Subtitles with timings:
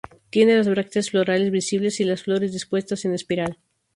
[0.31, 3.59] Tiene las brácteas florales visibles y las flores dispuestas en espiral.